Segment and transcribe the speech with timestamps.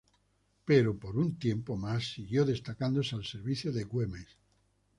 [0.69, 4.29] Pero por un tiempo más siguió destacándose al servicio de Güemes.